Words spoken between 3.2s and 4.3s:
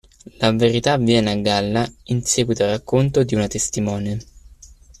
di una testimone.